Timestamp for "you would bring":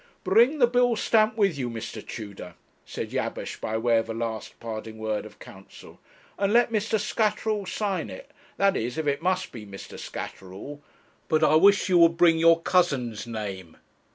11.87-12.39